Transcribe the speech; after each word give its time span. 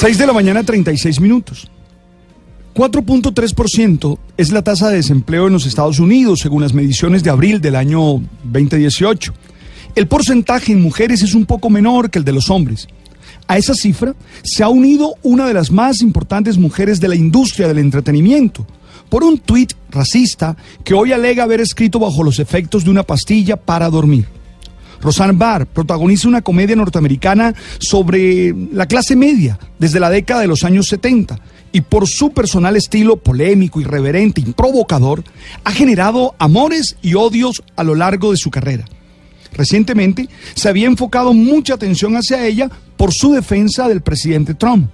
6 0.00 0.16
de 0.16 0.26
la 0.26 0.32
mañana, 0.32 0.62
36 0.62 1.20
minutos. 1.20 1.68
4.3% 2.74 4.18
es 4.38 4.50
la 4.50 4.62
tasa 4.62 4.88
de 4.88 4.96
desempleo 4.96 5.46
en 5.46 5.52
los 5.52 5.66
Estados 5.66 5.98
Unidos, 5.98 6.40
según 6.40 6.62
las 6.62 6.72
mediciones 6.72 7.22
de 7.22 7.28
abril 7.28 7.60
del 7.60 7.76
año 7.76 8.22
2018. 8.44 9.34
El 9.94 10.08
porcentaje 10.08 10.72
en 10.72 10.80
mujeres 10.80 11.20
es 11.20 11.34
un 11.34 11.44
poco 11.44 11.68
menor 11.68 12.08
que 12.08 12.18
el 12.18 12.24
de 12.24 12.32
los 12.32 12.48
hombres. 12.48 12.88
A 13.46 13.58
esa 13.58 13.74
cifra 13.74 14.14
se 14.42 14.62
ha 14.62 14.70
unido 14.70 15.16
una 15.22 15.46
de 15.46 15.52
las 15.52 15.70
más 15.70 16.00
importantes 16.00 16.56
mujeres 16.56 16.98
de 16.98 17.08
la 17.08 17.14
industria 17.14 17.68
del 17.68 17.80
entretenimiento, 17.80 18.66
por 19.10 19.22
un 19.22 19.36
tuit 19.36 19.74
racista 19.90 20.56
que 20.82 20.94
hoy 20.94 21.12
alega 21.12 21.44
haber 21.44 21.60
escrito 21.60 21.98
bajo 21.98 22.22
los 22.22 22.38
efectos 22.38 22.84
de 22.84 22.90
una 22.90 23.02
pastilla 23.02 23.58
para 23.58 23.90
dormir. 23.90 24.39
Roseanne 25.00 25.32
Barr 25.32 25.66
protagoniza 25.66 26.28
una 26.28 26.42
comedia 26.42 26.76
norteamericana 26.76 27.54
sobre 27.78 28.54
la 28.72 28.86
clase 28.86 29.16
media 29.16 29.58
desde 29.78 30.00
la 30.00 30.10
década 30.10 30.42
de 30.42 30.46
los 30.46 30.64
años 30.64 30.88
70 30.88 31.38
y 31.72 31.82
por 31.82 32.08
su 32.08 32.32
personal 32.32 32.76
estilo 32.76 33.16
polémico, 33.16 33.80
irreverente 33.80 34.40
y 34.40 34.52
provocador, 34.52 35.22
ha 35.64 35.70
generado 35.72 36.34
amores 36.38 36.96
y 37.00 37.14
odios 37.14 37.62
a 37.76 37.84
lo 37.84 37.94
largo 37.94 38.32
de 38.32 38.36
su 38.36 38.50
carrera. 38.50 38.84
Recientemente 39.52 40.28
se 40.54 40.68
había 40.68 40.86
enfocado 40.86 41.32
mucha 41.32 41.74
atención 41.74 42.16
hacia 42.16 42.46
ella 42.46 42.70
por 42.96 43.12
su 43.12 43.32
defensa 43.32 43.88
del 43.88 44.00
presidente 44.00 44.54
Trump. 44.54 44.90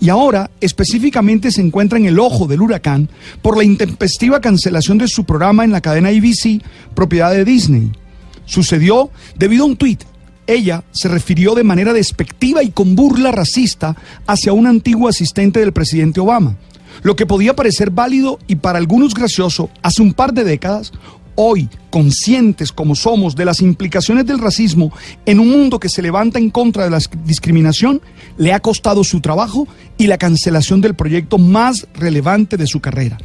Y 0.00 0.10
ahora 0.10 0.50
específicamente 0.60 1.50
se 1.50 1.60
encuentra 1.60 1.98
en 1.98 2.06
el 2.06 2.20
ojo 2.20 2.46
del 2.46 2.62
huracán 2.62 3.08
por 3.42 3.56
la 3.56 3.64
intempestiva 3.64 4.40
cancelación 4.40 4.98
de 4.98 5.08
su 5.08 5.24
programa 5.24 5.64
en 5.64 5.72
la 5.72 5.80
cadena 5.80 6.10
ABC, 6.10 6.62
propiedad 6.94 7.32
de 7.32 7.44
Disney. 7.44 7.90
Sucedió 8.48 9.10
debido 9.36 9.64
a 9.64 9.66
un 9.66 9.76
tuit. 9.76 10.02
Ella 10.46 10.82
se 10.90 11.08
refirió 11.08 11.54
de 11.54 11.64
manera 11.64 11.92
despectiva 11.92 12.62
y 12.62 12.70
con 12.70 12.96
burla 12.96 13.30
racista 13.30 13.94
hacia 14.26 14.54
un 14.54 14.66
antiguo 14.66 15.06
asistente 15.06 15.60
del 15.60 15.74
presidente 15.74 16.20
Obama. 16.20 16.56
Lo 17.02 17.14
que 17.14 17.26
podía 17.26 17.54
parecer 17.54 17.90
válido 17.90 18.38
y 18.48 18.56
para 18.56 18.78
algunos 18.78 19.14
gracioso 19.14 19.68
hace 19.82 20.00
un 20.00 20.14
par 20.14 20.32
de 20.32 20.44
décadas, 20.44 20.92
hoy, 21.34 21.68
conscientes 21.90 22.72
como 22.72 22.94
somos 22.94 23.36
de 23.36 23.44
las 23.44 23.60
implicaciones 23.60 24.24
del 24.24 24.38
racismo 24.38 24.92
en 25.26 25.40
un 25.40 25.50
mundo 25.50 25.78
que 25.78 25.90
se 25.90 26.00
levanta 26.00 26.38
en 26.38 26.48
contra 26.48 26.84
de 26.84 26.90
la 26.90 27.00
discriminación, 27.26 28.00
le 28.38 28.54
ha 28.54 28.60
costado 28.60 29.04
su 29.04 29.20
trabajo 29.20 29.68
y 29.98 30.06
la 30.06 30.16
cancelación 30.16 30.80
del 30.80 30.94
proyecto 30.94 31.36
más 31.36 31.86
relevante 31.92 32.56
de 32.56 32.66
su 32.66 32.80
carrera 32.80 33.18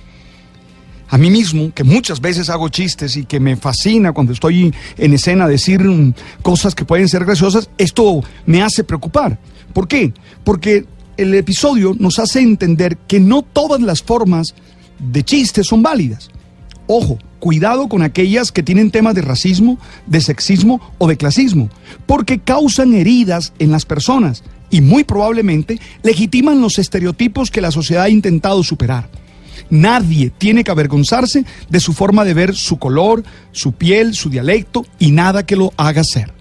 a 1.14 1.17
mí 1.19 1.30
mismo, 1.30 1.72
que 1.75 1.83
muchas 1.83 2.19
veces 2.22 2.50
hago 2.50 2.69
chistes 2.69 3.17
y 3.17 3.25
que 3.25 3.39
me 3.39 3.56
fascina 3.56 4.14
cuando 4.14 4.33
estoy 4.33 4.73
en 4.97 5.14
escena 5.14 5.47
decir 5.47 5.83
mm, 5.83 6.16
cosas 6.42 6.73
que 6.73 6.86
pueden 6.86 7.08
ser 7.08 7.23
graciosas, 7.23 7.70
esto 7.78 8.23
me 8.47 8.64
hace 8.64 8.83
preocupar. 8.83 9.38
¿Por 9.73 9.88
qué? 9.88 10.11
Porque 10.43 10.88
el 11.15 11.36
episodio 11.36 11.95
nos 11.99 12.17
hace 12.17 12.39
entender 12.39 12.98
que 12.98 13.20
no 13.20 13.43
todas 13.43 13.80
las 13.80 14.02
formas 14.02 14.55
de 14.98 15.21
chistes 15.21 15.67
son 15.67 15.83
válidas. 15.83 16.32
Ojo, 16.88 17.20
cuidado 17.38 17.88
con 17.89 18.02
aquellas 18.02 18.52
que 18.52 18.64
tienen 18.64 18.89
temas 18.89 19.14
de 19.14 19.21
racismo, 19.21 19.77
de 20.08 20.20
sexismo 20.20 20.82
o 20.98 21.08
de 21.08 21.15
clasismo, 21.15 21.70
porque 22.08 22.39
causan 22.39 22.95
heridas 22.95 23.54
en 23.59 23.70
las 23.70 23.86
personas 23.86 24.43
y 24.71 24.82
muy 24.82 25.04
probablemente 25.04 25.80
legitiman 26.02 26.59
los 26.59 26.80
estereotipos 26.80 27.52
que 27.52 27.61
la 27.61 27.70
sociedad 27.70 28.05
ha 28.05 28.09
intentado 28.09 28.64
superar. 28.64 29.08
Nadie 29.70 30.32
tiene 30.38 30.64
que 30.64 30.72
avergonzarse 30.72 31.46
de 31.70 31.80
su 31.80 31.94
forma 31.94 32.24
de 32.24 32.34
ver 32.34 32.56
su 32.56 32.78
color, 32.78 33.24
su 33.52 33.74
piel, 33.74 34.14
su 34.16 34.30
dialecto 34.30 34.86
y 35.00 35.12
nada 35.12 35.46
que 35.46 35.56
lo 35.56 35.74
haga 35.78 36.04
ser. 36.04 36.34